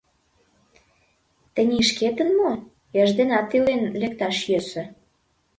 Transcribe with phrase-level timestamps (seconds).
[1.53, 2.51] Тений шкетын мо,
[3.01, 4.83] еш денат илен лекташ йӧсӧ.